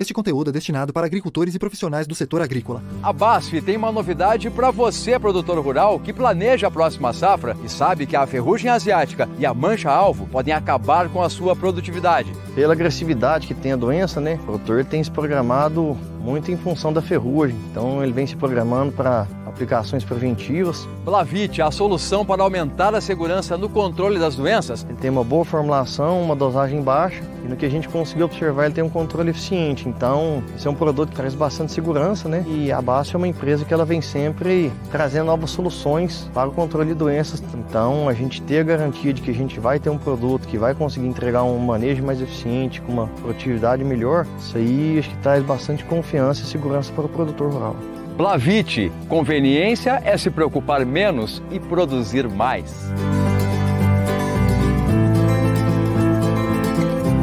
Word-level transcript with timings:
Este 0.00 0.14
conteúdo 0.14 0.48
é 0.48 0.52
destinado 0.54 0.94
para 0.94 1.04
agricultores 1.04 1.54
e 1.54 1.58
profissionais 1.58 2.06
do 2.06 2.14
setor 2.14 2.40
agrícola. 2.40 2.82
A 3.02 3.12
BASF 3.12 3.60
tem 3.60 3.76
uma 3.76 3.92
novidade 3.92 4.48
para 4.48 4.70
você, 4.70 5.18
produtor 5.18 5.62
rural, 5.62 6.00
que 6.00 6.10
planeja 6.10 6.68
a 6.68 6.70
próxima 6.70 7.12
safra 7.12 7.54
e 7.62 7.68
sabe 7.68 8.06
que 8.06 8.16
a 8.16 8.26
ferrugem 8.26 8.70
asiática 8.70 9.28
e 9.38 9.44
a 9.44 9.52
mancha-alvo 9.52 10.26
podem 10.28 10.54
acabar 10.54 11.10
com 11.10 11.22
a 11.22 11.28
sua 11.28 11.54
produtividade. 11.54 12.32
Pela 12.54 12.72
agressividade 12.72 13.46
que 13.46 13.52
tem 13.52 13.72
a 13.72 13.76
doença, 13.76 14.22
né? 14.22 14.36
O 14.36 14.44
produtor 14.44 14.86
tem 14.86 15.04
se 15.04 15.10
programado 15.10 15.94
muito 16.18 16.50
em 16.50 16.56
função 16.56 16.94
da 16.94 17.02
ferrugem. 17.02 17.58
Então 17.70 18.02
ele 18.02 18.12
vem 18.12 18.26
se 18.26 18.36
programando 18.36 18.92
para 18.92 19.26
aplicações 19.60 20.02
preventivas. 20.02 20.88
Plavit, 21.04 21.60
a 21.60 21.70
solução 21.70 22.24
para 22.24 22.42
aumentar 22.42 22.94
a 22.94 23.00
segurança 23.00 23.58
no 23.58 23.68
controle 23.68 24.18
das 24.18 24.34
doenças. 24.34 24.86
Ele 24.88 24.96
tem 24.96 25.10
uma 25.10 25.22
boa 25.22 25.44
formulação, 25.44 26.22
uma 26.22 26.34
dosagem 26.34 26.80
baixa 26.80 27.22
e 27.44 27.48
no 27.48 27.56
que 27.56 27.66
a 27.66 27.70
gente 27.70 27.88
conseguiu 27.88 28.24
observar 28.24 28.66
ele 28.66 28.74
tem 28.74 28.84
um 28.84 28.88
controle 28.88 29.30
eficiente. 29.30 29.86
Então 29.86 30.42
esse 30.56 30.66
é 30.66 30.70
um 30.70 30.74
produto 30.74 31.10
que 31.10 31.16
traz 31.16 31.34
bastante 31.34 31.72
segurança, 31.72 32.28
né? 32.28 32.42
E 32.48 32.72
a 32.72 32.80
BASF 32.80 33.14
é 33.14 33.18
uma 33.18 33.28
empresa 33.28 33.64
que 33.64 33.74
ela 33.74 33.84
vem 33.84 34.00
sempre 34.00 34.72
trazendo 34.90 35.26
novas 35.26 35.50
soluções 35.50 36.30
para 36.32 36.48
o 36.48 36.52
controle 36.52 36.88
de 36.88 36.94
doenças. 36.94 37.42
Então 37.54 38.08
a 38.08 38.14
gente 38.14 38.40
ter 38.42 38.60
a 38.60 38.64
garantia 38.64 39.12
de 39.12 39.20
que 39.20 39.30
a 39.30 39.34
gente 39.34 39.60
vai 39.60 39.78
ter 39.78 39.90
um 39.90 39.98
produto 39.98 40.48
que 40.48 40.56
vai 40.56 40.74
conseguir 40.74 41.06
entregar 41.06 41.42
um 41.42 41.58
manejo 41.58 42.02
mais 42.02 42.20
eficiente, 42.22 42.80
com 42.80 42.92
uma 42.92 43.06
produtividade 43.06 43.84
melhor, 43.84 44.26
isso 44.38 44.56
aí 44.56 44.98
acho 44.98 45.10
que 45.10 45.16
traz 45.18 45.42
bastante 45.44 45.84
confiança 45.84 46.42
e 46.42 46.46
segurança 46.46 46.92
para 46.92 47.04
o 47.04 47.08
produtor 47.08 47.52
rural. 47.52 47.76
Blavite, 48.20 48.92
conveniência 49.08 49.92
é 50.04 50.14
se 50.14 50.30
preocupar 50.30 50.84
menos 50.84 51.42
e 51.50 51.58
produzir 51.58 52.28
mais. 52.28 52.70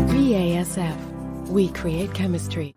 BASF. 0.10 0.98
We 1.52 1.68
create 1.68 2.10
chemistry. 2.18 2.74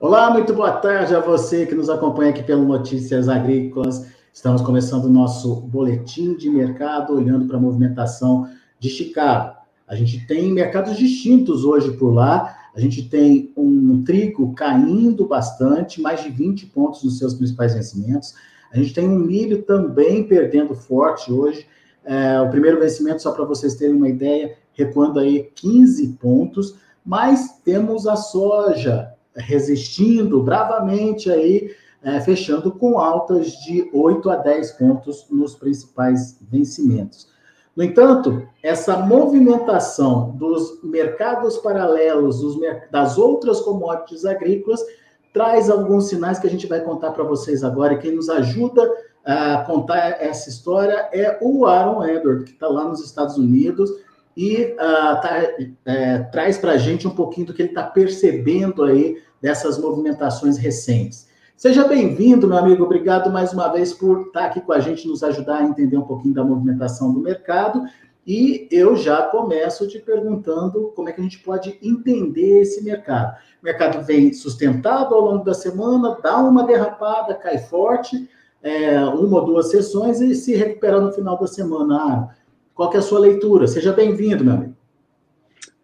Olá, 0.00 0.30
muito 0.30 0.54
boa 0.54 0.72
tarde 0.72 1.14
a 1.14 1.20
você 1.20 1.66
que 1.66 1.74
nos 1.74 1.90
acompanha 1.90 2.30
aqui 2.30 2.42
pelo 2.42 2.64
Notícias 2.64 3.28
Agrícolas. 3.28 4.10
Estamos 4.32 4.62
começando 4.62 5.04
o 5.04 5.10
nosso 5.10 5.56
boletim 5.56 6.34
de 6.38 6.48
mercado, 6.48 7.14
olhando 7.14 7.46
para 7.46 7.58
a 7.58 7.60
movimentação 7.60 8.48
de 8.80 8.88
Chicago. 8.88 9.57
A 9.88 9.94
gente 9.94 10.26
tem 10.26 10.52
mercados 10.52 10.96
distintos 10.96 11.64
hoje 11.64 11.92
por 11.92 12.12
lá. 12.12 12.56
A 12.74 12.80
gente 12.80 13.08
tem 13.08 13.50
um 13.56 14.04
trigo 14.04 14.52
caindo 14.54 15.26
bastante, 15.26 16.00
mais 16.00 16.22
de 16.22 16.28
20 16.28 16.66
pontos 16.66 17.02
nos 17.02 17.18
seus 17.18 17.32
principais 17.32 17.74
vencimentos. 17.74 18.34
A 18.70 18.76
gente 18.76 18.92
tem 18.92 19.08
um 19.08 19.18
milho 19.18 19.62
também 19.62 20.24
perdendo 20.24 20.74
forte 20.74 21.32
hoje. 21.32 21.66
É, 22.04 22.38
o 22.40 22.50
primeiro 22.50 22.78
vencimento, 22.78 23.22
só 23.22 23.32
para 23.32 23.46
vocês 23.46 23.74
terem 23.74 23.96
uma 23.96 24.08
ideia, 24.08 24.56
recuando 24.74 25.18
aí 25.18 25.50
15 25.54 26.06
pontos. 26.20 26.76
Mas 27.04 27.58
temos 27.64 28.06
a 28.06 28.14
soja 28.14 29.14
resistindo 29.34 30.42
bravamente 30.42 31.30
aí, 31.30 31.70
é, 32.02 32.20
fechando 32.20 32.70
com 32.72 32.98
altas 32.98 33.52
de 33.52 33.88
8 33.92 34.28
a 34.28 34.36
10 34.36 34.72
pontos 34.72 35.26
nos 35.30 35.54
principais 35.54 36.38
vencimentos. 36.42 37.37
No 37.78 37.84
entanto, 37.84 38.42
essa 38.60 38.96
movimentação 38.96 40.32
dos 40.32 40.82
mercados 40.82 41.58
paralelos, 41.58 42.40
dos, 42.40 42.56
das 42.90 43.16
outras 43.16 43.60
commodities 43.60 44.24
agrícolas, 44.24 44.84
traz 45.32 45.70
alguns 45.70 46.08
sinais 46.08 46.40
que 46.40 46.48
a 46.48 46.50
gente 46.50 46.66
vai 46.66 46.80
contar 46.80 47.12
para 47.12 47.22
vocês 47.22 47.62
agora. 47.62 47.94
E 47.94 47.98
quem 47.98 48.16
nos 48.16 48.28
ajuda 48.28 48.82
a 49.24 49.58
contar 49.58 50.20
essa 50.20 50.48
história 50.48 51.08
é 51.12 51.38
o 51.40 51.66
Aaron 51.66 52.04
Edward, 52.04 52.46
que 52.46 52.50
está 52.50 52.66
lá 52.66 52.82
nos 52.82 53.00
Estados 53.00 53.36
Unidos 53.36 53.88
e 54.36 54.74
uh, 54.74 55.20
tá, 55.20 55.48
é, 55.86 56.18
traz 56.32 56.58
para 56.58 56.72
a 56.72 56.78
gente 56.78 57.06
um 57.06 57.14
pouquinho 57.14 57.46
do 57.46 57.54
que 57.54 57.62
ele 57.62 57.68
está 57.68 57.84
percebendo 57.84 58.82
aí 58.82 59.22
dessas 59.40 59.78
movimentações 59.78 60.58
recentes. 60.58 61.27
Seja 61.58 61.88
bem-vindo, 61.88 62.46
meu 62.46 62.56
amigo. 62.56 62.84
Obrigado 62.84 63.32
mais 63.32 63.52
uma 63.52 63.66
vez 63.66 63.92
por 63.92 64.28
estar 64.28 64.44
aqui 64.44 64.60
com 64.60 64.72
a 64.72 64.78
gente, 64.78 65.08
nos 65.08 65.24
ajudar 65.24 65.56
a 65.56 65.64
entender 65.64 65.96
um 65.96 66.06
pouquinho 66.06 66.32
da 66.32 66.44
movimentação 66.44 67.12
do 67.12 67.18
mercado. 67.18 67.82
E 68.24 68.68
eu 68.70 68.94
já 68.94 69.22
começo 69.22 69.88
te 69.88 69.98
perguntando 69.98 70.92
como 70.94 71.08
é 71.08 71.12
que 71.12 71.20
a 71.20 71.24
gente 71.24 71.40
pode 71.40 71.76
entender 71.82 72.60
esse 72.60 72.84
mercado. 72.84 73.36
O 73.60 73.64
mercado 73.64 74.06
vem 74.06 74.32
sustentado 74.32 75.12
ao 75.12 75.20
longo 75.20 75.44
da 75.44 75.52
semana, 75.52 76.16
dá 76.22 76.36
uma 76.36 76.64
derrapada, 76.64 77.34
cai 77.34 77.58
forte, 77.58 78.30
é, 78.62 78.96
uma 79.00 79.40
ou 79.40 79.46
duas 79.46 79.68
sessões 79.68 80.20
e 80.20 80.36
se 80.36 80.54
recupera 80.54 81.00
no 81.00 81.10
final 81.10 81.36
da 81.36 81.48
semana. 81.48 81.96
Ah, 81.96 82.36
qual 82.72 82.94
é 82.94 82.98
a 82.98 83.02
sua 83.02 83.18
leitura? 83.18 83.66
Seja 83.66 83.92
bem-vindo, 83.92 84.44
meu 84.44 84.54
amigo. 84.54 84.76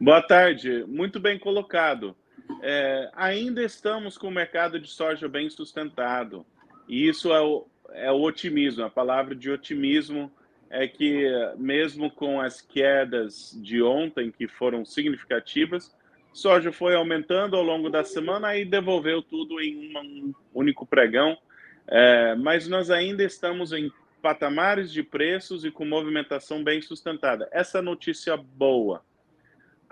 Boa 0.01 0.23
tarde, 0.23 0.85
muito 0.87 1.19
bem 1.19 1.37
colocado. 1.37 2.15
É, 2.63 3.11
ainda 3.15 3.63
estamos 3.63 4.17
com 4.17 4.29
o 4.29 4.33
mercado 4.33 4.79
de 4.79 4.89
soja 4.89 5.29
bem 5.29 5.49
sustentado. 5.51 6.45
E 6.89 7.09
isso 7.09 7.33
é 7.33 7.41
o, 7.41 7.67
é 7.91 8.11
o 8.11 8.21
otimismo. 8.21 8.85
A 8.85 8.91
palavra 8.91 9.35
de 9.35 9.51
otimismo 9.51 10.31
é 10.71 10.89
que, 10.89 11.25
mesmo 11.57 12.11
com 12.11 12.41
as 12.41 12.61
quedas 12.61 13.57
de 13.63 13.83
ontem, 13.83 14.31
que 14.31 14.49
foram 14.49 14.85
significativas, 14.85 15.95
soja 16.33 16.73
foi 16.73 16.95
aumentando 16.95 17.57
ao 17.57 17.63
longo 17.63 17.89
da 17.89 18.03
semana 18.03 18.57
e 18.57 18.65
devolveu 18.65 19.23
tudo 19.23 19.61
em 19.61 19.97
um 19.97 20.35
único 20.53 20.85
pregão. 20.85 21.39
É, 21.87 22.35
mas 22.35 22.67
nós 22.67 22.91
ainda 22.91 23.23
estamos 23.23 23.73
em 23.73 23.91
patamares 24.21 24.91
de 24.91 25.03
preços 25.03 25.65
e 25.65 25.71
com 25.71 25.85
movimentação 25.85 26.65
bem 26.65 26.81
sustentada. 26.81 27.49
Essa 27.53 27.83
notícia 27.83 28.37
boa. 28.37 29.05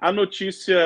A 0.02 0.10
notícia 0.10 0.76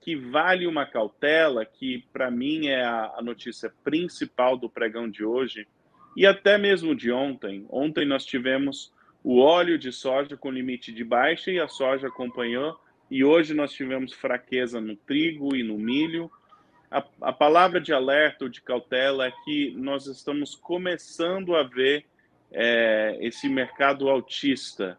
que 0.00 0.16
vale 0.16 0.66
uma 0.66 0.86
cautela, 0.86 1.66
que 1.66 2.02
para 2.10 2.30
mim 2.30 2.68
é 2.68 2.82
a, 2.82 3.20
notícia 3.22 3.70
principal 3.84 4.56
do 4.56 4.70
pregão 4.70 5.06
de 5.06 5.22
hoje, 5.22 5.68
e 6.16 6.24
até 6.24 6.56
mesmo 6.56 6.94
de 6.94 7.12
ontem. 7.12 7.66
Ontem 7.68 8.06
nós 8.06 8.24
tivemos 8.24 8.90
o 9.22 9.38
óleo 9.38 9.76
de 9.76 9.92
soja 9.92 10.34
com 10.34 10.50
limite 10.50 10.94
de 10.94 11.04
baixa 11.04 11.50
e 11.50 11.60
a 11.60 11.68
soja 11.68 12.08
acompanhou, 12.08 12.74
e 13.10 13.22
hoje 13.22 13.52
nós 13.52 13.70
tivemos 13.70 14.14
fraqueza 14.14 14.80
no 14.80 14.96
trigo 14.96 15.54
e 15.54 15.62
no 15.62 15.76
milho. 15.76 16.30
A, 16.90 17.04
a 17.20 17.32
palavra 17.34 17.78
de 17.78 17.92
alerta 17.92 18.44
ou 18.46 18.50
de 18.50 18.62
cautela 18.62 19.26
é 19.26 19.32
que 19.44 19.74
nós 19.76 20.06
estamos 20.06 20.54
começando 20.54 21.54
a 21.54 21.64
ver 21.64 22.06
é, 22.50 23.18
esse 23.20 23.46
mercado 23.46 24.08
autista 24.08 24.98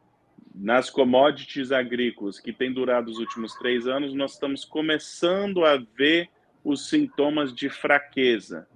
nas 0.53 0.89
commodities 0.89 1.71
agrícolas 1.71 2.39
que 2.39 2.53
tem 2.53 2.71
durado 2.71 3.11
os 3.11 3.17
últimos 3.17 3.53
três 3.55 3.87
anos, 3.87 4.13
nós 4.13 4.33
estamos 4.33 4.63
começando 4.63 5.65
a 5.65 5.77
ver 5.77 6.29
os 6.63 6.87
sintomas 6.89 7.53
de 7.53 7.69
fraqueza. 7.69 8.67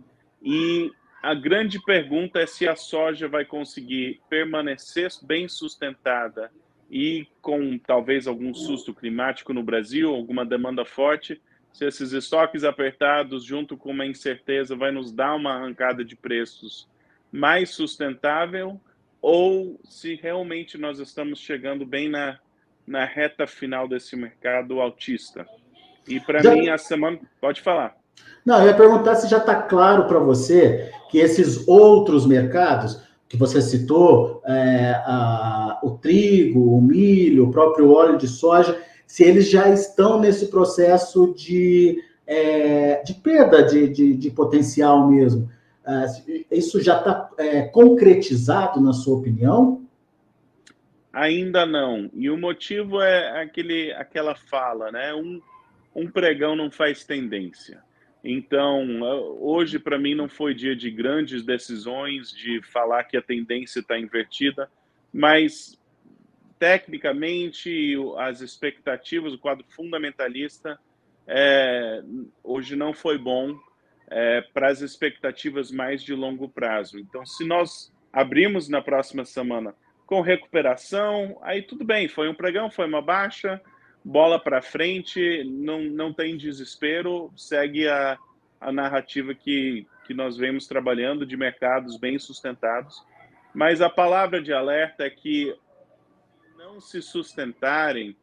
E 0.41 0.91
a 1.21 1.33
grande 1.33 1.81
pergunta 1.81 2.39
é 2.39 2.45
se 2.45 2.67
a 2.67 2.75
soja 2.75 3.27
vai 3.27 3.45
conseguir 3.45 4.21
permanecer 4.29 5.09
bem 5.23 5.47
sustentada 5.47 6.51
e 6.89 7.27
com 7.41 7.77
talvez 7.77 8.27
algum 8.27 8.53
susto 8.53 8.93
climático 8.93 9.53
no 9.53 9.63
Brasil, 9.63 10.09
alguma 10.09 10.45
demanda 10.45 10.83
forte, 10.83 11.41
se 11.71 11.85
esses 11.85 12.13
estoques 12.13 12.63
apertados, 12.63 13.43
junto 13.43 13.77
com 13.77 13.91
uma 13.91 14.05
incerteza, 14.05 14.75
vai 14.75 14.91
nos 14.91 15.11
dar 15.11 15.35
uma 15.35 15.53
arrancada 15.53 16.03
de 16.03 16.15
preços 16.15 16.89
mais 17.31 17.69
sustentável 17.69 18.81
ou 19.21 19.79
se 19.83 20.15
realmente 20.15 20.77
nós 20.77 20.99
estamos 20.99 21.39
chegando 21.39 21.85
bem 21.85 22.09
na, 22.09 22.39
na 22.87 23.05
reta 23.05 23.45
final 23.45 23.87
desse 23.87 24.15
mercado 24.15 24.79
autista. 24.79 25.45
E 26.07 26.19
para 26.19 26.41
já... 26.41 26.53
mim, 26.53 26.69
a 26.69 26.77
semana. 26.77 27.19
Pode 27.39 27.61
falar. 27.61 27.95
Não, 28.45 28.59
eu 28.61 28.67
ia 28.67 28.73
perguntar 28.73 29.15
se 29.15 29.29
já 29.29 29.37
está 29.37 29.55
claro 29.55 30.05
para 30.05 30.19
você 30.19 30.91
que 31.09 31.19
esses 31.19 31.67
outros 31.67 32.25
mercados 32.25 33.01
que 33.27 33.37
você 33.37 33.61
citou, 33.61 34.41
é, 34.43 34.91
a, 35.05 35.79
o 35.83 35.91
trigo, 35.91 36.75
o 36.75 36.81
milho, 36.81 37.45
o 37.47 37.51
próprio 37.51 37.91
óleo 37.93 38.17
de 38.17 38.27
soja, 38.27 38.81
se 39.05 39.23
eles 39.23 39.49
já 39.49 39.69
estão 39.69 40.19
nesse 40.19 40.47
processo 40.47 41.31
de, 41.35 42.01
é, 42.25 43.03
de 43.03 43.13
perda 43.13 43.61
de, 43.63 43.87
de, 43.89 44.15
de 44.15 44.31
potencial 44.31 45.07
mesmo. 45.07 45.47
Ah, 45.85 46.05
isso 46.51 46.81
já 46.81 46.97
está 46.97 47.29
é, 47.37 47.63
concretizado, 47.63 48.79
na 48.81 48.93
sua 48.93 49.17
opinião? 49.17 49.85
Ainda 51.11 51.65
não. 51.65 52.09
E 52.13 52.29
o 52.29 52.37
motivo 52.37 53.01
é 53.01 53.41
aquele, 53.41 53.91
aquela 53.93 54.35
fala, 54.35 54.91
né? 54.91 55.13
Um, 55.13 55.41
um 55.95 56.09
pregão 56.09 56.55
não 56.55 56.69
faz 56.69 57.03
tendência. 57.03 57.81
Então, 58.23 59.01
hoje 59.39 59.79
para 59.79 59.97
mim 59.97 60.13
não 60.13 60.27
foi 60.27 60.53
dia 60.53 60.75
de 60.75 60.91
grandes 60.91 61.43
decisões, 61.43 62.31
de 62.31 62.61
falar 62.61 63.05
que 63.05 63.15
a 63.15 63.21
tendência 63.21 63.79
está 63.79 63.97
invertida, 63.97 64.69
mas 65.11 65.79
tecnicamente 66.59 67.95
as 68.17 68.41
expectativas, 68.41 69.33
o 69.33 69.39
quadro 69.39 69.65
fundamentalista 69.69 70.77
é, 71.25 72.03
hoje 72.43 72.75
não 72.75 72.93
foi 72.93 73.17
bom 73.17 73.57
é, 74.09 74.41
para 74.41 74.69
as 74.69 74.81
expectativas 74.81 75.71
mais 75.71 76.03
de 76.03 76.13
longo 76.13 76.49
prazo. 76.49 76.99
Então, 76.99 77.25
se 77.25 77.45
nós 77.45 77.93
abrimos 78.11 78.67
na 78.67 78.81
próxima 78.81 79.23
semana 79.23 79.73
com 80.05 80.21
recuperação, 80.21 81.37
aí 81.43 81.61
tudo 81.61 81.85
bem, 81.85 82.07
foi 82.07 82.27
um 82.27 82.33
pregão, 82.33 82.71
foi 82.71 82.87
uma 82.87 83.01
baixa, 83.01 83.61
bola 84.03 84.39
para 84.39 84.61
frente, 84.61 85.43
não, 85.45 85.83
não 85.83 86.11
tem 86.11 86.35
desespero, 86.35 87.31
segue 87.35 87.87
a, 87.87 88.17
a 88.59 88.71
narrativa 88.71 89.35
que, 89.35 89.85
que 90.07 90.13
nós 90.13 90.35
vemos 90.35 90.67
trabalhando 90.67 91.25
de 91.25 91.37
mercados 91.37 91.97
bem 91.97 92.17
sustentados. 92.17 93.05
Mas 93.53 93.81
a 93.81 93.89
palavra 93.89 94.41
de 94.41 94.51
alerta 94.51 95.03
é 95.03 95.09
que 95.09 95.55
não 96.57 96.79
se 96.79 97.01
sustentarem, 97.01 98.15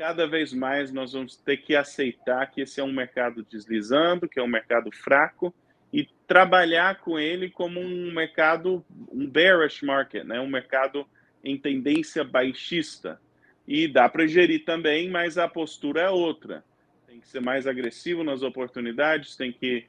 cada 0.00 0.26
vez 0.26 0.50
mais 0.50 0.90
nós 0.90 1.12
vamos 1.12 1.36
ter 1.36 1.58
que 1.58 1.76
aceitar 1.76 2.50
que 2.50 2.62
esse 2.62 2.80
é 2.80 2.82
um 2.82 2.90
mercado 2.90 3.42
deslizando, 3.42 4.26
que 4.26 4.40
é 4.40 4.42
um 4.42 4.48
mercado 4.48 4.90
fraco, 4.90 5.54
e 5.92 6.08
trabalhar 6.26 7.00
com 7.00 7.18
ele 7.18 7.50
como 7.50 7.78
um 7.78 8.10
mercado, 8.10 8.82
um 9.12 9.26
bearish 9.26 9.82
market, 9.82 10.24
né? 10.24 10.40
um 10.40 10.48
mercado 10.48 11.06
em 11.44 11.58
tendência 11.58 12.24
baixista. 12.24 13.20
E 13.68 13.86
dá 13.86 14.08
para 14.08 14.26
gerir 14.26 14.64
também, 14.64 15.10
mas 15.10 15.36
a 15.36 15.46
postura 15.46 16.00
é 16.00 16.08
outra. 16.08 16.64
Tem 17.06 17.20
que 17.20 17.28
ser 17.28 17.42
mais 17.42 17.66
agressivo 17.66 18.24
nas 18.24 18.40
oportunidades, 18.40 19.36
tem 19.36 19.52
que, 19.52 19.84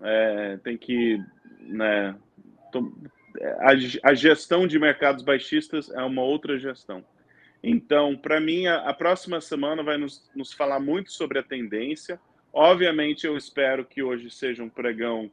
é, 0.00 0.56
tem 0.64 0.78
que 0.78 1.22
né, 1.60 2.16
a, 3.60 4.08
a, 4.10 4.14
gestão 4.14 4.66
de 4.66 4.78
mercados 4.78 5.22
baixistas 5.22 5.90
é 5.90 6.02
uma 6.02 6.22
outra 6.22 6.58
gestão. 6.58 7.04
Então, 7.62 8.16
para 8.16 8.40
mim, 8.40 8.66
a, 8.66 8.88
a, 8.88 8.92
próxima 8.92 9.40
semana 9.40 9.82
vai 9.82 9.96
nos, 9.96 10.28
nos 10.34 10.52
falar 10.52 10.80
muito 10.80 11.12
sobre 11.12 11.38
a 11.38 11.42
tendência. 11.42 12.18
Obviamente, 12.52 13.26
eu 13.26 13.36
espero 13.36 13.84
que 13.84 14.02
hoje 14.02 14.30
seja 14.30 14.64
um 14.64 14.68
pregão 14.68 15.30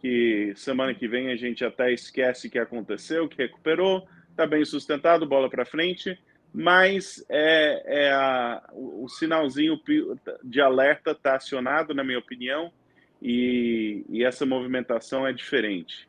que 0.00 0.52
semana 0.56 0.94
que 0.94 1.06
vem 1.06 1.30
a 1.30 1.36
gente 1.36 1.64
até 1.64 1.92
esquece 1.92 2.50
que 2.50 2.58
aconteceu, 2.58 3.28
que 3.28 3.38
recuperou, 3.38 4.06
está 4.30 4.46
bem 4.46 4.64
sustentado, 4.64 5.26
bola 5.26 5.48
para 5.48 5.64
frente, 5.64 6.18
mas 6.52 7.24
é, 7.28 8.06
é 8.06 8.12
a, 8.12 8.62
o, 8.72 9.04
o, 9.04 9.08
sinalzinho 9.08 9.80
de 10.42 10.60
alerta 10.60 11.12
está 11.12 11.36
acionado, 11.36 11.94
na 11.94 12.04
minha 12.04 12.18
opinião, 12.18 12.72
e, 13.20 14.04
e 14.08 14.24
essa 14.24 14.46
movimentação 14.46 15.26
é 15.26 15.32
diferente. 15.32 16.08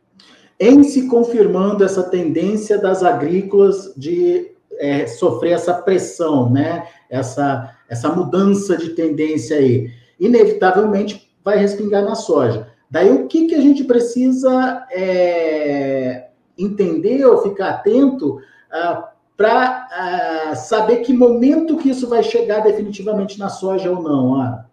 Em 0.59 0.83
se 0.83 1.07
confirmando 1.07 1.83
essa 1.83 2.09
tendência 2.09 2.77
das 2.77 3.01
agrícolas 3.01 3.93
de 3.95 4.51
é, 4.79 5.05
sofrer 5.05 5.51
essa 5.51 5.73
pressão, 5.73 6.49
né? 6.49 6.87
Essa, 7.09 7.75
essa 7.89 8.09
mudança 8.09 8.77
de 8.77 8.91
tendência 8.91 9.57
aí, 9.57 9.91
inevitavelmente 10.19 11.29
vai 11.43 11.57
respingar 11.57 12.03
na 12.03 12.15
soja. 12.15 12.71
Daí 12.89 13.11
o 13.11 13.27
que, 13.27 13.47
que 13.47 13.55
a 13.55 13.61
gente 13.61 13.83
precisa 13.83 14.87
é, 14.91 16.29
entender 16.57 17.25
ou 17.25 17.43
ficar 17.43 17.69
atento 17.69 18.41
ah, 18.71 19.11
para 19.37 19.87
ah, 19.91 20.55
saber 20.55 20.97
que 20.97 21.13
momento 21.13 21.77
que 21.77 21.89
isso 21.89 22.07
vai 22.09 22.23
chegar 22.23 22.61
definitivamente 22.61 23.37
na 23.37 23.49
soja 23.49 23.91
ou 23.91 24.01
não, 24.01 24.41
Ara? 24.41 24.69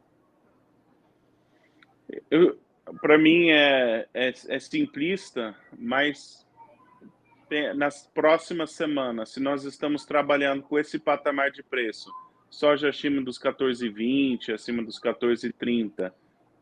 Para 3.00 3.18
mim 3.18 3.50
é, 3.50 4.06
é, 4.14 4.32
é 4.48 4.58
simplista, 4.58 5.54
mas 5.78 6.45
nas 7.74 8.06
próximas 8.06 8.72
semanas, 8.72 9.30
se 9.30 9.40
nós 9.40 9.64
estamos 9.64 10.04
trabalhando 10.04 10.62
com 10.62 10.78
esse 10.78 10.98
patamar 10.98 11.50
de 11.50 11.62
preço, 11.62 12.10
soja 12.50 12.88
acima 12.88 13.22
dos 13.22 13.38
14,20, 13.38 14.52
acima 14.54 14.82
dos 14.82 15.00
14,30, 15.00 16.12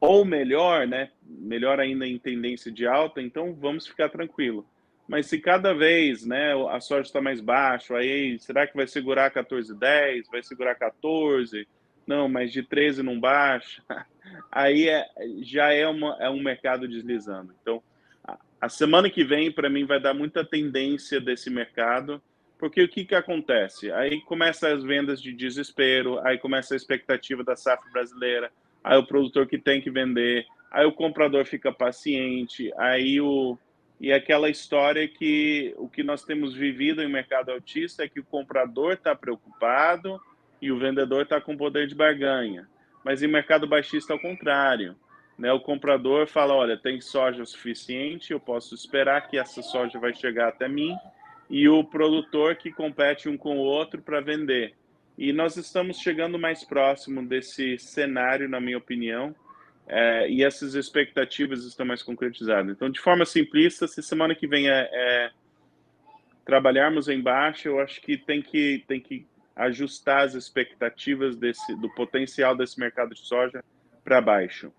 ou 0.00 0.25
melhor, 0.25 0.86
né? 0.86 1.10
Melhor 1.22 1.81
ainda 1.81 2.06
em 2.06 2.19
tendência 2.19 2.70
de 2.70 2.86
alta, 2.86 3.22
então 3.22 3.54
vamos 3.54 3.86
ficar 3.86 4.08
tranquilo. 4.08 4.66
Mas 5.06 5.26
se 5.26 5.38
cada 5.38 5.75
vez, 5.75 6.25
né, 6.25 6.52
a 6.70 6.81
soja 6.81 7.02
está 7.02 7.20
mais 7.20 7.40
baixo, 7.40 7.94
aí 7.94 8.38
será 8.38 8.66
que 8.66 8.76
vai 8.76 8.87
segurar 8.87 9.30
14,10, 9.30 10.25
vai 10.30 10.42
segurar 10.42 10.75
14? 10.75 11.66
Não, 12.06 12.28
mas 12.28 12.52
de 12.52 12.62
13 12.62 13.02
não 13.02 13.19
baixa. 13.19 13.82
Aí 14.50 14.88
é, 14.88 15.06
já 15.42 15.72
é, 15.72 15.87
uma, 15.87 16.16
é 16.19 16.28
um 16.28 16.42
mercado 16.42 16.88
deslizando. 16.88 17.54
Então, 17.60 17.82
a 18.64 18.69
semana 18.70 19.11
que 19.11 19.22
vem, 19.22 19.52
para 19.52 19.69
mim, 19.69 19.84
vai 19.84 20.00
dar 20.00 20.14
muita 20.14 20.43
tendência 20.43 21.20
desse 21.20 21.50
mercado, 21.50 22.19
porque 22.58 22.82
o 22.82 22.88
que, 22.88 23.05
que 23.05 23.14
acontece? 23.14 23.93
Aí 23.93 24.22
começa 24.22 24.72
as 24.72 24.82
vendas 24.82 25.20
de 25.20 25.34
desespero, 25.34 26.19
aí 26.26 26.38
começa 26.38 26.72
a 26.72 26.76
expectativa 26.76 27.44
da 27.44 27.55
safra 27.55 27.90
brasileira, 27.93 28.50
aí 28.82 28.96
o 28.96 29.06
produtor 29.06 29.46
que 29.46 29.58
tem 29.58 29.82
que 29.82 29.90
vender, 29.90 30.46
aí 30.70 30.87
o 30.87 30.93
comprador 30.93 31.44
fica 31.44 31.70
paciente, 31.70 32.72
aí 32.78 33.20
o. 33.20 33.58
E 34.00 34.11
aquela 34.11 34.49
história 34.49 35.06
que 35.06 35.75
o 35.76 35.87
que 35.87 36.02
nós 36.02 36.25
temos 36.25 36.55
vivido 36.55 37.02
em 37.02 37.08
mercado 37.08 37.52
autista 37.52 38.02
é 38.02 38.08
que 38.08 38.20
o 38.20 38.25
comprador 38.25 38.94
está 38.94 39.14
preocupado 39.14 40.19
e 40.61 40.72
o 40.72 40.78
vendedor 40.78 41.25
está 41.25 41.38
com 41.38 41.55
poder 41.55 41.87
de 41.87 41.94
barganha. 41.94 42.66
Mas 43.05 43.22
em 43.22 43.28
mercado 43.28 43.66
baixista, 43.66 44.14
ao 44.14 44.19
contrário. 44.19 44.96
Né, 45.38 45.52
o 45.52 45.60
comprador 45.60 46.26
fala: 46.28 46.54
olha, 46.54 46.76
tem 46.76 47.00
soja 47.00 47.44
suficiente, 47.44 48.32
eu 48.32 48.40
posso 48.40 48.75
esperar 48.75 49.28
que 49.28 49.36
essa 49.36 49.62
soja 49.62 49.98
vai 49.98 50.14
chegar 50.14 50.48
até 50.48 50.69
mim, 50.69 50.96
e 51.50 51.69
o 51.69 51.82
produtor 51.82 52.56
que 52.56 52.70
compete 52.70 53.28
um 53.28 53.36
com 53.36 53.58
o 53.58 53.62
outro 53.62 54.00
para 54.00 54.20
vender. 54.20 54.75
E 55.16 55.32
nós 55.32 55.56
estamos 55.56 55.98
chegando 55.98 56.38
mais 56.38 56.64
próximo 56.64 57.25
desse 57.25 57.78
cenário, 57.78 58.48
na 58.48 58.60
minha 58.60 58.78
opinião, 58.78 59.34
é, 59.86 60.28
e 60.28 60.42
essas 60.42 60.75
expectativas 60.75 61.64
estão 61.64 61.87
mais 61.87 62.02
concretizadas. 62.02 62.72
Então, 62.72 62.90
de 62.90 63.00
forma 63.00 63.25
simplista, 63.25 63.87
se 63.87 64.02
semana 64.02 64.34
que 64.34 64.46
vem 64.46 64.69
é, 64.69 64.88
é 64.92 65.30
trabalharmos 66.44 67.08
em 67.08 67.20
baixa, 67.20 67.69
eu 67.69 67.80
acho 67.80 68.00
que 68.00 68.16
tem 68.16 68.42
que, 68.42 68.84
tem 68.87 69.00
que 69.00 69.26
ajustar 69.54 70.25
as 70.25 70.34
expectativas 70.34 71.37
desse, 71.37 71.75
do 71.76 71.88
potencial 71.94 72.56
desse 72.56 72.78
mercado 72.78 73.14
de 73.14 73.20
soja 73.20 73.62
para 74.02 74.20
baixo. 74.20 74.72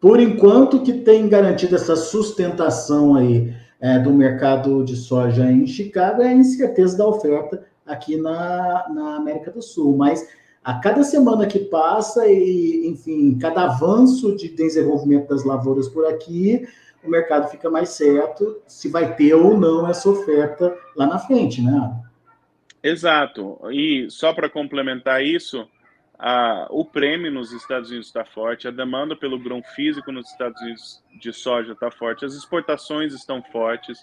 Por 0.00 0.18
enquanto, 0.18 0.82
que 0.82 0.94
tem 0.94 1.28
garantido 1.28 1.76
essa 1.76 1.94
sustentação 1.94 3.14
aí 3.14 3.54
é, 3.80 3.98
do 3.98 4.12
mercado 4.12 4.82
de 4.82 4.96
soja 4.96 5.50
em 5.50 5.66
Chicago 5.66 6.22
é 6.22 6.28
a 6.28 6.34
incerteza 6.34 6.96
da 6.96 7.06
oferta 7.06 7.66
aqui 7.86 8.16
na, 8.16 8.88
na 8.88 9.16
América 9.16 9.50
do 9.50 9.60
Sul. 9.60 9.96
Mas 9.96 10.26
a 10.64 10.74
cada 10.74 11.02
semana 11.02 11.46
que 11.46 11.58
passa 11.58 12.26
e, 12.26 12.86
enfim, 12.86 13.38
cada 13.38 13.64
avanço 13.64 14.36
de 14.36 14.48
desenvolvimento 14.48 15.28
das 15.28 15.44
lavouras 15.44 15.88
por 15.88 16.06
aqui, 16.06 16.66
o 17.02 17.10
mercado 17.10 17.48
fica 17.48 17.70
mais 17.70 17.90
certo 17.90 18.58
se 18.66 18.88
vai 18.88 19.14
ter 19.14 19.34
ou 19.34 19.58
não 19.58 19.88
essa 19.88 20.08
oferta 20.08 20.74
lá 20.96 21.06
na 21.06 21.18
frente, 21.18 21.62
né? 21.62 21.94
Exato. 22.82 23.58
E 23.70 24.06
só 24.10 24.32
para 24.32 24.48
complementar 24.48 25.22
isso, 25.22 25.66
a, 26.22 26.66
o 26.68 26.84
prêmio 26.84 27.30
nos 27.30 27.50
Estados 27.50 27.88
Unidos 27.88 28.08
está 28.08 28.26
forte, 28.26 28.68
a 28.68 28.70
demanda 28.70 29.16
pelo 29.16 29.38
grão 29.38 29.62
físico 29.74 30.12
nos 30.12 30.30
Estados 30.30 30.60
Unidos 30.60 31.02
de 31.18 31.32
soja 31.32 31.72
está 31.72 31.90
forte, 31.90 32.26
as 32.26 32.34
exportações 32.34 33.14
estão 33.14 33.42
fortes, 33.42 33.98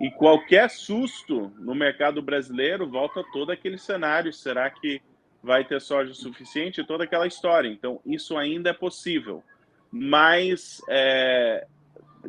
e 0.00 0.10
qualquer 0.10 0.68
susto 0.68 1.52
no 1.56 1.72
mercado 1.72 2.20
brasileiro 2.20 2.90
volta 2.90 3.22
todo 3.32 3.52
aquele 3.52 3.78
cenário. 3.78 4.32
Será 4.32 4.68
que 4.68 5.00
vai 5.40 5.64
ter 5.64 5.80
soja 5.80 6.12
suficiente? 6.12 6.82
Toda 6.82 7.04
aquela 7.04 7.28
história. 7.28 7.68
Então, 7.68 8.00
isso 8.04 8.36
ainda 8.36 8.70
é 8.70 8.72
possível. 8.72 9.44
Mas, 9.92 10.82
é, 10.88 11.68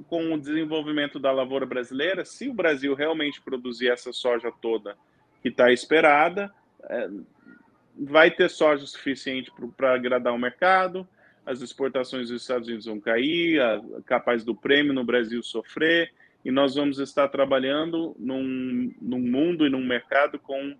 com 0.08 0.32
o 0.36 0.40
desenvolvimento 0.40 1.18
da 1.18 1.32
lavoura 1.32 1.66
brasileira, 1.66 2.24
se 2.24 2.48
o 2.48 2.54
Brasil 2.54 2.94
realmente 2.94 3.42
produzir 3.42 3.90
essa 3.90 4.14
soja 4.14 4.52
toda 4.62 4.96
que 5.42 5.50
está 5.50 5.72
esperada, 5.72 6.54
é, 6.84 7.10
vai 7.98 8.32
ter 8.32 8.50
soja 8.50 8.86
suficiente 8.86 9.52
para 9.76 9.94
agradar 9.94 10.34
o 10.34 10.40
mercado, 10.40 11.08
as 11.46 11.62
exportações 11.62 12.30
dos 12.30 12.42
Estados 12.42 12.68
Unidos 12.68 12.86
vão 12.86 13.00
cair, 13.00 13.62
a, 13.62 13.82
capaz 14.06 14.44
do 14.44 14.56
prêmio 14.56 14.94
no 14.94 15.04
Brasil 15.04 15.42
sofrer, 15.44 16.12
e 16.44 16.52
nós 16.52 16.76
vamos 16.76 17.00
estar 17.00 17.28
trabalhando 17.28 18.16
num, 18.20 18.94
num 19.02 19.20
mundo 19.20 19.66
e 19.66 19.70
num 19.70 19.86
mercado 19.86 20.40
com 20.40 20.76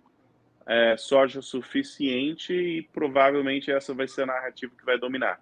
é, 0.66 0.96
soja 0.96 1.40
suficiente 1.40 2.52
e 2.52 2.82
provavelmente 2.92 3.70
essa 3.70 3.94
vai 3.94 4.08
ser 4.08 4.22
a 4.22 4.26
narrativa 4.26 4.72
que 4.76 4.84
vai 4.84 4.98
dominar. 4.98 5.40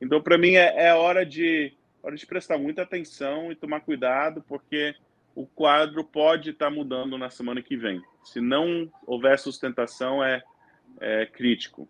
Então, 0.00 0.20
para 0.20 0.36
mim, 0.36 0.54
é, 0.54 0.88
é, 0.88 0.94
hora, 0.94 1.24
de, 1.24 1.72
hora 2.02 2.14
de 2.14 2.26
prestar 2.26 2.58
muita 2.58 2.82
atenção 2.82 3.50
e 3.50 3.56
tomar 3.56 3.80
cuidado, 3.80 4.44
porque 4.46 4.94
o 5.34 5.46
quadro 5.46 6.04
pode 6.04 6.50
estar 6.50 6.70
mudando 6.70 7.16
na 7.16 7.30
semana 7.30 7.62
que 7.62 7.76
vem. 7.76 8.02
Se 8.22 8.40
não 8.40 8.90
houver 9.06 9.38
sustentação, 9.38 10.22
é 10.22 10.42
é, 11.00 11.26
crítico. 11.26 11.88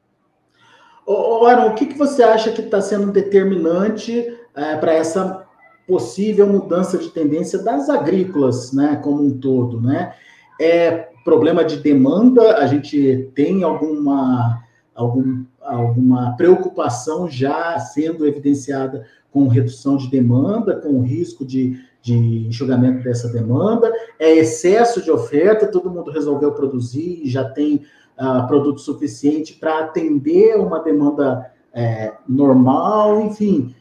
Ô, 1.06 1.46
o 1.46 1.74
que, 1.74 1.86
que 1.86 1.96
você 1.96 2.22
acha 2.22 2.50
que 2.50 2.60
está 2.60 2.80
sendo 2.80 3.12
determinante 3.12 4.36
é, 4.54 4.76
para 4.76 4.92
essa 4.92 5.46
possível 5.86 6.48
mudança 6.48 6.98
de 6.98 7.10
tendência 7.10 7.60
das 7.62 7.88
agrícolas, 7.88 8.72
né, 8.72 8.96
como 8.96 9.22
um 9.22 9.38
todo, 9.38 9.80
né? 9.80 10.14
É 10.60 11.08
problema 11.24 11.64
de 11.64 11.76
demanda? 11.76 12.56
A 12.56 12.66
gente 12.66 13.30
tem 13.34 13.62
alguma, 13.62 14.64
algum, 14.94 15.44
alguma 15.60 16.36
preocupação 16.36 17.28
já 17.28 17.78
sendo 17.78 18.26
evidenciada 18.26 19.06
com 19.30 19.48
redução 19.48 19.96
de 19.96 20.10
demanda, 20.10 20.76
com 20.76 21.02
risco 21.02 21.44
de, 21.44 21.78
de 22.00 22.14
enxugamento 22.48 23.04
dessa 23.04 23.28
demanda, 23.28 23.92
é 24.18 24.34
excesso 24.34 25.02
de 25.02 25.10
oferta, 25.10 25.66
todo 25.66 25.90
mundo 25.90 26.10
resolveu 26.10 26.52
produzir 26.52 27.20
e 27.22 27.28
já 27.28 27.44
tem 27.44 27.84
uh, 28.18 28.46
produto 28.46 28.80
suficiente 28.80 29.54
para 29.54 29.80
atender 29.80 30.56
uma 30.56 30.82
demanda 30.82 31.52
é, 31.72 32.14
normal, 32.26 33.20
enfim. 33.20 33.74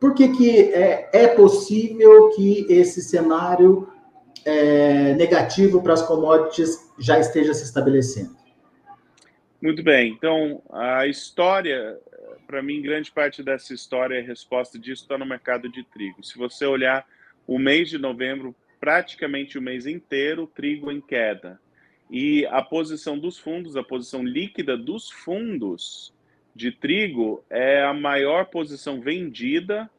Por 0.00 0.14
que, 0.14 0.28
que 0.28 0.60
é, 0.72 1.10
é 1.12 1.28
possível 1.28 2.30
que 2.30 2.66
esse 2.68 3.02
cenário 3.02 3.88
é, 4.44 5.14
negativo 5.14 5.82
para 5.82 5.92
as 5.92 6.02
commodities 6.02 6.90
já 6.98 7.18
esteja 7.18 7.52
se 7.52 7.64
estabelecendo? 7.64 8.34
Muito 9.60 9.82
bem. 9.82 10.12
Então, 10.12 10.62
a 10.72 11.06
história, 11.06 11.96
para 12.46 12.62
mim, 12.62 12.82
grande 12.82 13.12
parte 13.12 13.42
dessa 13.42 13.72
história, 13.72 14.18
a 14.18 14.22
resposta 14.22 14.78
disso 14.78 15.02
está 15.02 15.16
no 15.16 15.26
mercado 15.26 15.68
de 15.68 15.84
trigo. 15.84 16.24
Se 16.24 16.36
você 16.36 16.64
olhar 16.66 17.06
o 17.46 17.58
mês 17.58 17.88
de 17.88 17.98
novembro, 17.98 18.56
praticamente 18.80 19.58
o 19.58 19.62
mês 19.62 19.86
inteiro, 19.86 20.50
trigo 20.52 20.90
em 20.90 21.00
queda. 21.00 21.60
E 22.10 22.46
a 22.46 22.62
posição 22.62 23.18
dos 23.18 23.38
fundos, 23.38 23.76
a 23.76 23.82
posição 23.82 24.22
líquida 24.22 24.76
dos 24.76 25.10
fundos 25.10 26.12
de 26.54 26.70
trigo 26.70 27.44
é 27.48 27.82
a 27.82 27.94
maior 27.94 28.46
posição 28.46 29.00
vendida 29.00 29.90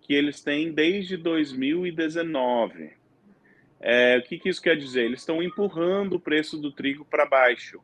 que 0.00 0.14
eles 0.14 0.42
têm 0.42 0.72
desde 0.72 1.16
2019. 1.16 2.92
É, 3.80 4.18
o 4.18 4.22
que, 4.22 4.38
que 4.38 4.48
isso 4.48 4.62
quer 4.62 4.76
dizer? 4.76 5.04
Eles 5.04 5.20
estão 5.20 5.42
empurrando 5.42 6.14
o 6.14 6.20
preço 6.20 6.56
do 6.56 6.72
trigo 6.72 7.04
para 7.04 7.26
baixo. 7.26 7.80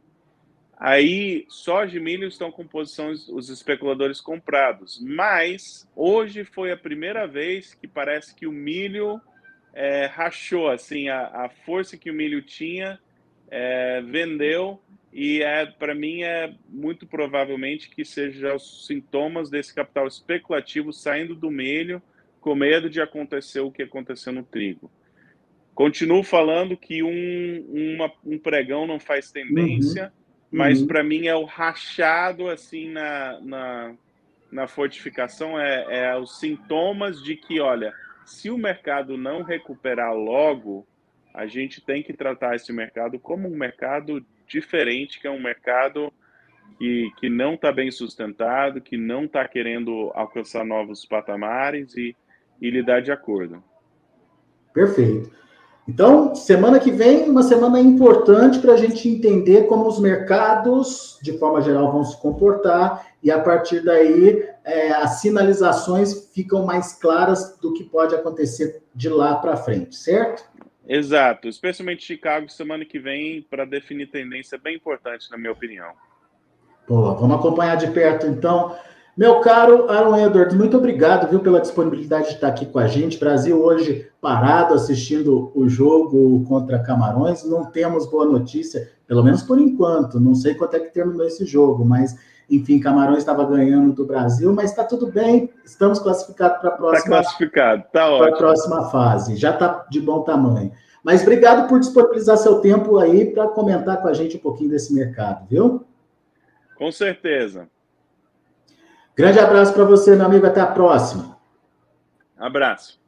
Aí, 0.77 1.45
soja 1.49 1.97
e 1.97 2.01
milho 2.01 2.27
estão 2.27 2.51
com 2.51 2.67
posições, 2.67 3.29
os 3.29 3.49
especuladores 3.49 4.21
comprados. 4.21 5.01
Mas, 5.01 5.89
hoje 5.95 6.45
foi 6.45 6.73
a 6.73 6.77
primeira 6.77 7.27
vez 7.27 7.75
que 7.75 7.87
parece 7.87 8.35
que 8.35 8.47
o 8.47 8.53
milho 8.53 9.21
é, 9.73 10.07
rachou, 10.07 10.69
assim, 10.69 11.09
a, 11.09 11.27
a, 11.27 11.49
força 11.49 11.97
que 11.97 12.11
o 12.11 12.15
milho 12.15 12.43
tinha, 12.43 12.99
é, 13.51 14.01
vendeu, 14.03 14.81
e 15.13 15.43
é, 15.43 15.67
para 15.67 15.95
mim 15.95 16.23
é 16.23 16.53
muito 16.69 17.07
provavelmente 17.07 17.89
que 17.89 18.05
seja 18.05 18.55
os 18.55 18.87
sintomas 18.87 19.49
desse 19.49 19.75
capital 19.75 20.07
especulativo 20.07 20.93
saindo 20.93 21.35
do 21.35 21.51
milho, 21.51 22.03
com 22.41 22.55
medo 22.55 22.91
de 22.91 23.01
acontecer 23.01 23.61
o 23.61 23.71
que 23.71 23.83
aconteceu 23.83 24.33
no 24.33 24.43
trigo. 24.43 24.91
Continuo 25.75 26.23
falando 26.23 26.77
que 26.77 27.03
um, 27.03 27.95
uma, 27.97 28.13
um 28.25 28.39
pregão 28.39 28.87
não 28.87 29.01
faz 29.01 29.31
tendência. 29.31 30.05
Uhum 30.05 30.25
mas 30.55 30.81
uhum. 30.81 30.87
para 30.87 31.03
mim 31.03 31.27
é 31.27 31.35
o 31.35 31.45
rachado 31.45 32.49
assim 32.49 32.89
na, 32.89 33.41
na, 33.41 33.95
na 34.53 34.69
fortificação, 34.69 35.59
é, 35.59 35.85
é 35.89 36.17
os 36.17 36.39
sintomas 36.39 37.21
de 37.21 37.35
que, 37.35 37.61
olha, 37.61 37.93
se 38.25 38.51
o 38.51 38.57
mercado 38.57 39.17
não 39.17 39.43
recuperar 39.43 40.15
logo, 40.15 40.87
a 41.35 41.47
gente 41.47 41.85
tem 41.85 42.01
que 42.01 42.13
tratar 42.13 42.55
esse 42.55 42.73
mercado 42.73 43.19
como 43.19 43.49
um 43.49 43.57
mercado 43.57 44.25
diferente, 44.47 45.21
que 45.21 45.27
é 45.27 45.31
um 45.31 45.43
mercado 45.43 46.13
que, 46.79 47.11
que 47.19 47.29
não 47.29 47.55
está 47.55 47.73
bem 47.73 47.91
sustentado, 47.91 48.81
que 48.81 48.97
não 48.97 49.25
está 49.25 49.47
querendo 49.49 50.13
alcançar 50.15 50.65
novos 50.65 51.05
patamares 51.05 51.97
e, 51.97 52.17
e 52.61 52.71
lidar 52.71 53.03
de 53.03 53.11
acordo. 53.11 53.63
Perfeito. 54.73 55.31
Então, 55.87 56.35
semana 56.35 56.81
que 56.81 56.91
vem, 56.91 57.29
uma 57.29 57.43
semana 57.43 57.79
importante 57.79 58.59
para 58.59 58.73
a 58.73 58.77
gente 58.77 59.07
entender 59.07 59.67
como 59.67 59.87
os 59.87 59.99
mercados, 59.99 61.19
de 61.23 61.37
forma 61.37 61.61
geral, 61.61 61.93
vão 61.93 62.05
se 62.05 62.19
comportar, 62.23 63.07
e 63.23 63.31
a 63.31 63.39
partir 63.39 63.85
daí 63.85 64.49
é, 64.65 64.93
as 64.93 65.21
sinalizações 65.21 66.31
ficam 66.33 66.65
mais 66.65 66.95
claras 66.95 67.59
do 67.59 67.75
que 67.75 67.85
pode 67.85 68.15
acontecer 68.15 68.83
de 68.95 69.11
lá 69.11 69.35
para 69.37 69.57
frente, 69.57 69.95
certo? 69.95 70.45
Exato, 70.87 71.49
especialmente 71.49 72.05
Chicago, 72.05 72.49
semana 72.49 72.85
que 72.85 72.99
vem, 72.99 73.43
para 73.43 73.65
definir 73.65 74.11
tendência 74.11 74.59
bem 74.59 74.77
importante, 74.77 75.31
na 75.31 75.39
minha 75.39 75.53
opinião. 75.53 75.93
Boa, 76.87 77.15
vamos 77.15 77.39
acompanhar 77.39 77.77
de 77.77 77.91
perto, 77.91 78.27
então. 78.27 78.77
Meu 79.17 79.39
caro 79.39 79.89
Aaron 79.89 80.17
Edwards, 80.17 80.57
muito 80.57 80.77
obrigado, 80.77 81.31
viu, 81.31 81.39
pela 81.39 81.61
disponibilidade 81.61 82.29
de 82.29 82.35
estar 82.35 82.49
aqui 82.49 82.67
com 82.67 82.81
a 82.81 82.89
gente. 82.89 83.17
Brasil 83.17 83.63
hoje 83.63 84.11
parado 84.21 84.75
assistindo 84.75 85.53
o 85.55 85.69
jogo 85.69 86.45
contra 86.49 86.83
Camarões. 86.83 87.45
Não 87.45 87.65
temos 87.65 88.11
boa 88.11 88.25
notícia, 88.27 88.91
pelo 89.07 89.23
menos 89.23 89.41
por 89.41 89.61
enquanto. 89.61 90.19
Não 90.19 90.35
sei 90.35 90.55
quanto 90.55 90.75
é 90.75 90.81
que 90.81 90.93
terminou 90.93 91.25
esse 91.25 91.47
jogo, 91.47 91.85
mas 91.85 92.19
enfim, 92.51 92.81
Camarões 92.81 93.19
estava 93.19 93.45
ganhando 93.45 93.93
do 93.93 94.05
Brasil, 94.05 94.53
mas 94.53 94.71
está 94.71 94.83
tudo 94.83 95.07
bem. 95.07 95.49
Estamos 95.65 96.01
classificados 96.01 96.59
para 96.59 96.71
a 96.71 96.73
próxima. 96.73 96.99
Está 96.99 97.11
classificado, 97.11 97.85
tá 97.93 98.07
ótimo. 98.09 98.19
Para 98.19 98.35
a 98.35 98.39
próxima 98.39 98.91
fase. 98.91 99.37
Já 99.37 99.51
está 99.51 99.87
de 99.89 100.01
bom 100.01 100.23
tamanho. 100.23 100.73
Mas 101.05 101.23
obrigado 101.23 101.69
por 101.69 101.79
disponibilizar 101.79 102.37
seu 102.37 102.61
tempo 102.61 102.99
aí 102.99 103.27
para 103.27 103.47
comentar 103.47 104.03
com 104.03 104.09
a 104.09 104.13
gente 104.13 104.37
um 104.37 104.41
pouquinho 104.41 104.71
desse 104.71 104.93
mercado, 104.93 105.47
viu? 105.49 105.85
Com 106.77 106.91
certeza. 106.91 107.69
Grande 109.17 109.39
abraço 109.39 109.73
para 109.73 109.85
você, 109.85 110.17
meu 110.17 110.27
amigo. 110.27 110.47
Até 110.47 110.61
a 110.61 110.67
próxima. 110.67 111.39
Abraço. 112.37 113.01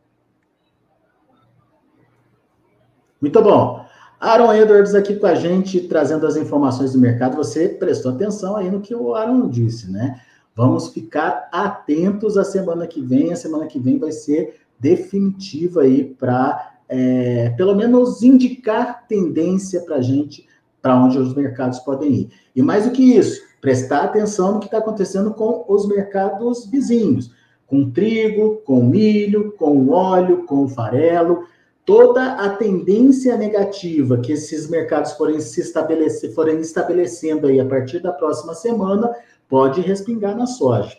Muito 3.20 3.42
bom. 3.42 3.84
Aaron 4.20 4.52
Edwards 4.52 4.94
aqui 4.94 5.16
com 5.16 5.26
a 5.26 5.34
gente, 5.34 5.80
trazendo 5.80 6.26
as 6.26 6.36
informações 6.36 6.92
do 6.92 6.98
mercado. 6.98 7.36
Você 7.36 7.68
prestou 7.68 8.12
atenção 8.12 8.56
aí 8.56 8.70
no 8.70 8.80
que 8.80 8.94
o 8.94 9.14
Aaron 9.14 9.48
disse, 9.48 9.90
né? 9.90 10.20
Vamos 10.54 10.88
ficar 10.88 11.48
atentos 11.52 12.38
a 12.38 12.44
semana 12.44 12.86
que 12.86 13.00
vem. 13.00 13.32
A 13.32 13.36
semana 13.36 13.66
que 13.66 13.78
vem 13.78 13.98
vai 13.98 14.12
ser 14.12 14.60
definitiva 14.78 15.82
aí 15.82 16.04
para, 16.04 16.78
é, 16.88 17.50
pelo 17.56 17.74
menos, 17.74 18.22
indicar 18.22 19.06
tendência 19.06 19.80
para 19.80 19.96
a 19.96 20.02
gente, 20.02 20.46
para 20.80 20.96
onde 20.96 21.18
os 21.18 21.34
mercados 21.34 21.78
podem 21.80 22.12
ir. 22.12 22.30
E 22.54 22.62
mais 22.62 22.84
do 22.84 22.92
que 22.92 23.02
isso, 23.02 23.42
prestar 23.60 24.04
atenção 24.04 24.54
no 24.54 24.60
que 24.60 24.66
está 24.66 24.78
acontecendo 24.78 25.32
com 25.32 25.64
os 25.68 25.86
mercados 25.86 26.66
vizinhos, 26.66 27.32
com 27.66 27.90
trigo, 27.90 28.62
com 28.64 28.84
milho, 28.84 29.52
com 29.52 29.88
óleo, 29.88 30.44
com 30.44 30.68
farelo, 30.68 31.44
toda 31.84 32.34
a 32.34 32.50
tendência 32.50 33.36
negativa 33.36 34.18
que 34.18 34.32
esses 34.32 34.68
mercados 34.68 35.12
forem 35.12 35.40
se 35.40 35.60
estabelecer, 35.60 36.34
forem 36.34 36.60
estabelecendo 36.60 37.46
aí 37.46 37.60
a 37.60 37.66
partir 37.66 38.00
da 38.00 38.12
próxima 38.12 38.54
semana, 38.54 39.14
pode 39.48 39.80
respingar 39.80 40.36
na 40.36 40.46
soja. 40.46 40.96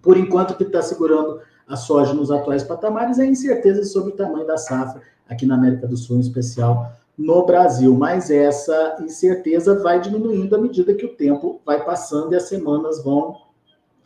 Por 0.00 0.16
enquanto, 0.16 0.52
o 0.52 0.56
que 0.56 0.64
está 0.64 0.82
segurando 0.82 1.40
a 1.66 1.76
soja 1.76 2.12
nos 2.12 2.30
atuais 2.30 2.62
patamares 2.62 3.18
é 3.18 3.22
a 3.22 3.26
incerteza 3.26 3.84
sobre 3.84 4.12
o 4.12 4.16
tamanho 4.16 4.46
da 4.46 4.56
safra 4.56 5.02
aqui 5.28 5.44
na 5.44 5.54
América 5.54 5.86
do 5.86 5.96
Sul, 5.96 6.16
em 6.16 6.20
especial 6.20 6.92
no 7.18 7.44
Brasil, 7.44 7.96
mas 7.96 8.30
essa 8.30 8.96
incerteza 9.00 9.82
vai 9.82 10.00
diminuindo 10.00 10.54
à 10.54 10.58
medida 10.58 10.94
que 10.94 11.04
o 11.04 11.16
tempo 11.16 11.60
vai 11.66 11.84
passando 11.84 12.32
e 12.32 12.36
as 12.36 12.44
semanas 12.44 13.02
vão 13.02 13.36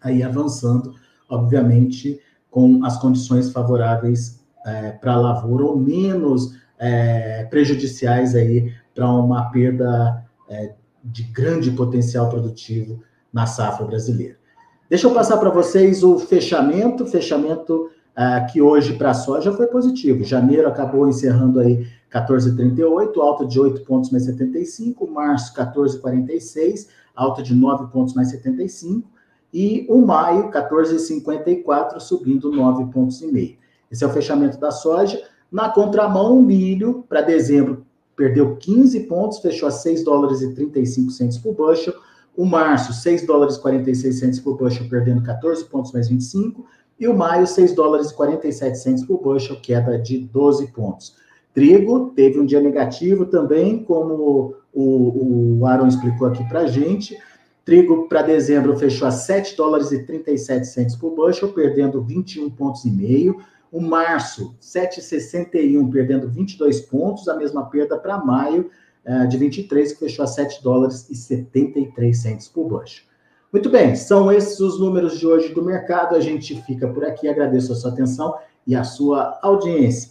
aí 0.01 0.23
avançando, 0.23 0.95
obviamente, 1.29 2.19
com 2.51 2.83
as 2.85 2.99
condições 2.99 3.53
favoráveis 3.53 4.43
é, 4.65 4.93
para 4.93 5.13
a 5.13 5.21
lavoura 5.21 5.65
ou 5.65 5.77
menos 5.77 6.57
é, 6.79 7.45
prejudiciais 7.45 8.35
aí 8.35 8.73
para 8.95 9.07
uma 9.09 9.51
perda 9.51 10.25
é, 10.49 10.73
de 11.05 11.23
grande 11.25 11.71
potencial 11.71 12.31
produtivo 12.31 13.03
na 13.33 13.45
safra 13.45 13.85
brasileira. 13.85 14.37
Deixa 14.89 15.07
eu 15.07 15.15
passar 15.15 15.37
para 15.37 15.51
vocês 15.51 16.03
o 16.03 16.19
fechamento, 16.19 17.07
fechamento 17.07 17.91
é, 18.17 18.41
que 18.41 18.61
hoje 18.61 18.95
para 18.95 19.11
a 19.11 19.15
soja 19.15 19.53
foi 19.53 19.67
positivo. 19.67 20.25
Janeiro 20.25 20.69
acabou 20.69 21.09
encerrando 21.09 21.61
aí 21.61 21.87
14,38, 22.13 23.19
alta 23.19 23.47
de 23.47 23.59
8 23.59 23.83
pontos 23.83 24.11
mais 24.11 24.25
75, 24.25 25.07
março 25.07 25.55
14,46, 25.55 26.89
alta 27.15 27.43
de 27.43 27.55
9 27.55 27.91
pontos 27.91 28.15
mais 28.15 28.29
75, 28.31 29.09
e 29.53 29.87
o 29.89 29.99
maio 29.99 30.51
14,54, 30.51 32.01
subindo 32.01 32.51
9 32.51 32.93
pontos 32.93 33.21
e 33.23 33.27
meio. 33.27 33.57
Esse 33.91 34.05
é 34.05 34.07
o 34.07 34.11
fechamento 34.11 34.59
da 34.59 34.71
soja. 34.71 35.23
Na 35.51 35.69
contramão, 35.69 36.39
o 36.39 36.43
milho, 36.43 37.05
para 37.09 37.21
dezembro, 37.21 37.85
perdeu 38.17 38.57
15 38.57 39.01
pontos, 39.01 39.39
fechou 39.39 39.69
a 39.69 39.73
6 39.73 40.05
dólares 40.05 40.41
e 40.41 40.55
35 40.55 41.11
centos 41.11 41.39
por 41.39 41.55
bushel. 41.55 41.95
O 42.35 42.47
março, 42.47 42.95
6 42.95 43.27
dólares 43.27 43.57
e 43.57 43.61
46 43.61 44.19
centos 44.19 44.41
por 44.41 44.57
bushel, 44.57 44.89
perdendo 44.89 45.23
14 45.23 45.65
pontos 45.67 45.93
mais 45.93 46.09
25. 46.09 46.65
E 46.99 47.07
o 47.07 47.15
maio, 47.15 47.47
6 47.47 47.75
dólares 47.75 48.11
e 48.11 48.15
47 48.15 48.79
centos 48.79 49.05
por 49.05 49.21
bushel, 49.21 49.61
queda 49.61 49.99
de 49.99 50.19
12 50.19 50.69
pontos. 50.69 51.15
Trigo 51.55 52.11
teve 52.17 52.41
um 52.41 52.47
dia 52.47 52.61
negativo 52.61 53.27
também, 53.27 53.85
como 53.85 54.57
o, 54.73 55.59
o 55.61 55.67
Aaron 55.67 55.87
explicou 55.87 56.27
aqui 56.27 56.43
para 56.49 56.61
a 56.61 56.67
gente. 56.67 57.17
Trigo 57.65 58.09
para 58.09 58.23
dezembro 58.23 58.77
fechou 58.77 59.07
a 59.07 59.11
7 59.11 59.57
dólares 59.57 59.93
e 59.93 60.05
37 60.05 60.67
centos 60.67 60.97
por 60.97 61.15
bushel, 61.15 61.53
perdendo 61.53 62.03
21 62.03 62.51
pontos 62.51 62.85
e 62.85 62.91
meio. 62.91 63.41
O 63.71 63.81
março, 63.81 64.55
7,61, 64.61 65.91
perdendo 65.91 66.29
22 66.29 66.81
pontos, 66.83 67.29
a 67.29 67.37
mesma 67.37 67.65
perda 67.71 67.97
para 67.97 68.23
maio, 68.23 68.71
uh, 69.07 69.27
de 69.29 69.39
23, 69.39 69.93
que 69.93 69.99
fechou 70.01 70.25
a 70.25 70.29
7 70.29 70.63
dólares 70.63 71.09
e 71.09 71.15
73 71.15 72.17
centos 72.17 72.49
por 72.49 72.69
bushel. 72.69 73.05
Muito 73.53 73.69
bem, 73.69 73.95
são 73.95 74.33
esses 74.33 74.59
os 74.61 74.81
números 74.81 75.19
de 75.19 75.27
hoje 75.27 75.53
do 75.53 75.63
mercado. 75.63 76.17
A 76.17 76.21
gente 76.21 76.61
fica 76.63 76.89
por 76.89 77.05
aqui. 77.05 77.29
Agradeço 77.29 77.73
a 77.73 77.77
sua 77.77 77.91
atenção 77.91 78.35
e 78.67 78.75
a 78.75 78.83
sua 78.83 79.39
audiência. 79.43 80.11